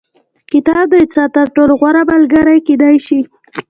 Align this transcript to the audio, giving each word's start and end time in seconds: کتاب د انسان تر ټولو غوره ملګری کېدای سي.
کتاب 0.51 0.85
د 0.89 0.93
انسان 1.03 1.27
تر 1.35 1.47
ټولو 1.55 1.73
غوره 1.79 2.01
ملګری 2.11 2.59
کېدای 2.67 2.95
سي. 3.07 3.19